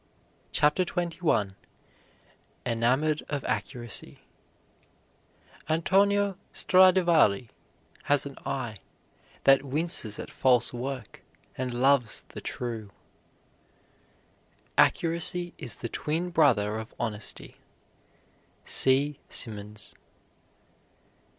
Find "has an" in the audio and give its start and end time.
8.05-8.35